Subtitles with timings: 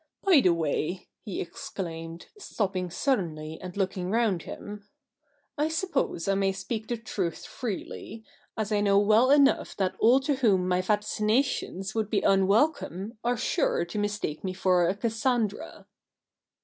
[0.23, 4.89] By the way/ he exclaimed, stopping suddenly and looking round him,
[5.59, 8.25] 'I suppose I miy speak the truth freely,
[8.57, 13.37] as I know well enough that all to whom my vaticinations would be unwelcome are
[13.37, 15.85] sure to mistake me for a Cassandra.'